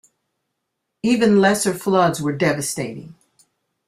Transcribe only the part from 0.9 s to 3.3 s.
Even lesser floods were devastating.